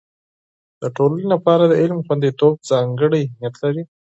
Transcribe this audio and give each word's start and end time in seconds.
د 0.81 0.83
ټولنې 0.95 1.25
لپاره 1.33 1.63
د 1.67 1.73
علم 1.81 1.99
خوندیتوب 2.05 2.53
ځانګړی 2.69 3.21
اهميت 3.25 3.55
لري. 3.63 3.83